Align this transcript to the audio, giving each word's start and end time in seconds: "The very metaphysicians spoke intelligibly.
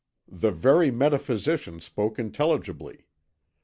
"The 0.31 0.49
very 0.49 0.89
metaphysicians 0.89 1.83
spoke 1.83 2.17
intelligibly. 2.17 3.05